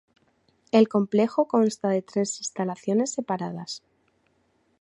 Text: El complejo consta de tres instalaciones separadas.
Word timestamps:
El 0.71 0.89
complejo 0.89 1.47
consta 1.47 1.89
de 1.89 2.01
tres 2.01 2.39
instalaciones 2.39 3.11
separadas. 3.13 3.83